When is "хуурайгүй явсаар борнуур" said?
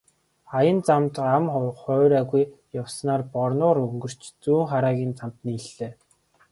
1.79-3.77